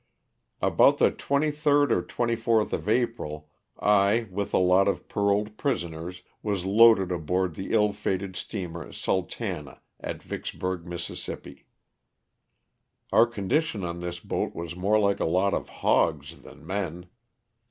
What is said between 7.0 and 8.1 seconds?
aboard the ill